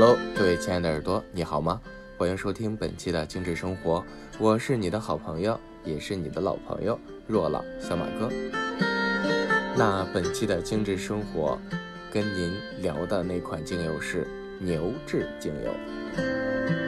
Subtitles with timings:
[0.00, 1.80] hello，各位亲爱的耳朵，你好吗？
[2.16, 4.04] 欢迎收听本期的精致生活，
[4.38, 6.96] 我是你的好朋友，也是你的老朋友
[7.26, 8.30] 若老小马哥。
[9.76, 11.58] 那本期的精致生活，
[12.12, 14.24] 跟您聊的那款精油是
[14.60, 16.87] 牛至精油。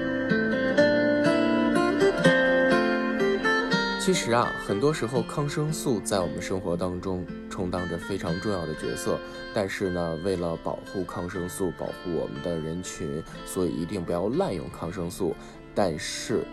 [4.10, 9.16] 其实啊，很多时候抗生素在我们生活当中充当着非常重要的角色。
[9.54, 15.32] 但是呢，为了保护抗生素，保护我们的人群，所以一定不要滥用抗生素。
[15.76, 16.44] 但是，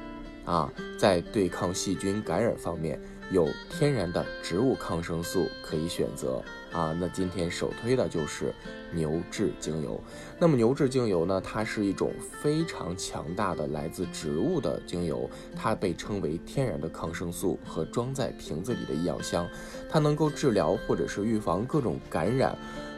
[0.48, 2.98] 啊，在对抗细菌感染方面，
[3.32, 6.42] 有天然的植物抗生素可以选择。
[6.72, 8.54] 啊，那今天首推的就是
[8.94, 10.00] 牛至精油。
[10.38, 19.48] 那么牛至精油呢，它是一种非常强大的来自植物的精油，它被称为天然的抗生素和装在瓶子里的医药箱，
[19.90, 22.56] 它能够治疗或者是预防各种感染，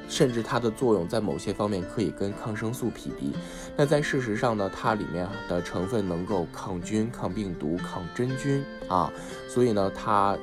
[0.10, 3.32] 甚至它的作用在某些方面可以跟抗生素匹敌。
[3.78, 9.10] 那在事实上呢，它里面的成分能够抗菌、抗病毒、抗真菌啊，
[9.48, 10.38] 所以呢，它。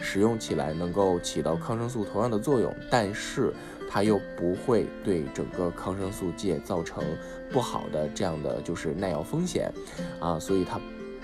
[0.00, 3.52] 使用起来能够起到抗生素同样的作用，但是
[3.90, 7.02] 它又不会对整个抗生素界造成
[7.50, 9.72] 不好的这样的就是耐药风险，
[10.20, 10.80] 啊，所以它。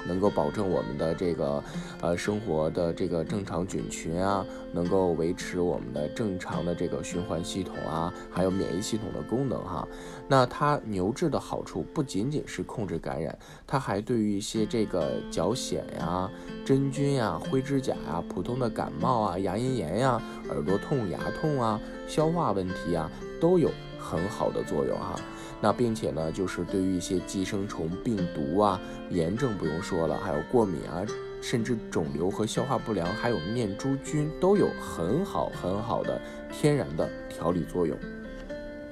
[0.07, 1.63] 能够保证我们的这个
[2.01, 9.87] 呃生活的这个正常菌群啊，能够维持我们的正常的这个循环系统啊，还有免疫系统的功能哈。
[10.29, 16.31] 那它牛至的好处不仅仅是控制感染，它还对于一些这个脚癣呀、
[16.65, 23.11] 真菌呀、灰指甲呀、普通的感冒啊、牙龈炎呀、耳朵痛、牙痛啊、消化问题啊，
[23.41, 23.71] 都有
[24.05, 25.17] 很好的作用哈。
[25.61, 31.03] 那并且呢，就是对于一些寄生虫、病毒啊、炎症不用说了，还有过敏啊，
[31.41, 36.21] 甚至肿瘤和消化不良，还有念珠菌，都有很好很好的
[36.53, 37.97] 天然的调理作用。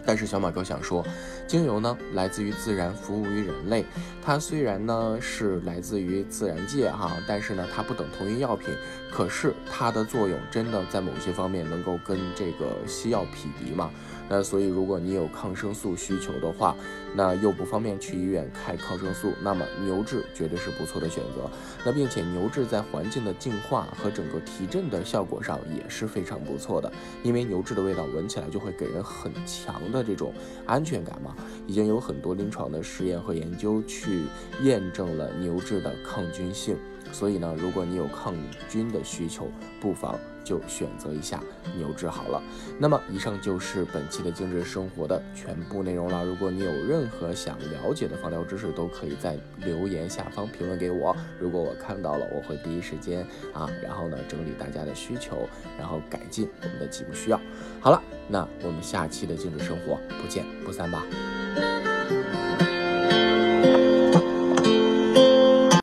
[0.04, 1.04] 但是小马哥想说，
[1.46, 3.84] 精油呢来自于自然，服务于人类。
[4.24, 8.68] 它虽然呢是来自于自然界哈，但是呢它不等同于药品。
[9.10, 13.90] 可是它的作用真的在某些方面能够跟这个西药匹敌嘛？
[14.28, 16.74] 那所以如果你有抗生素需求的话，
[17.14, 21.50] 那又不方便去医院开抗生素，那么牛至绝对是不错的选择。
[21.84, 26.90] 那并且牛至在环境的净化和整个提振的效果上也是非常不错的，
[27.22, 30.32] 因为牛至的味道闻起来就会给人很强的这种
[30.66, 31.36] 安全感嘛。
[31.66, 34.22] 已经有很多临床的实验和研究去
[34.62, 36.76] 验证了牛至的抗菌性。
[37.12, 38.34] 所以呢，如果你有抗
[38.70, 39.46] 菌的需求，
[39.80, 41.40] 不妨就选择一下
[41.76, 42.42] 牛至好了。
[42.78, 46.24] 那么，以上就是本期的精致生活的全部内容了。
[46.24, 51.16] 如果你有任何想了解的防疗知识，都可以在留言下方评论给我。
[51.38, 55.48] 如果我看到了，我会第一时间啊，然后呢整理大家的需求，
[55.78, 57.40] 然后改进我们的节目需要。
[57.80, 61.04] 好了，那我们下期的精致生活不见不散吧。